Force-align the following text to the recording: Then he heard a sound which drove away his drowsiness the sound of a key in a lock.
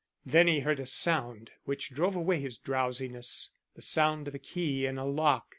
Then 0.25 0.47
he 0.47 0.61
heard 0.61 0.79
a 0.79 0.87
sound 0.87 1.51
which 1.65 1.91
drove 1.93 2.15
away 2.15 2.39
his 2.39 2.57
drowsiness 2.57 3.51
the 3.75 3.83
sound 3.83 4.27
of 4.27 4.33
a 4.33 4.39
key 4.39 4.87
in 4.87 4.97
a 4.97 5.05
lock. 5.05 5.45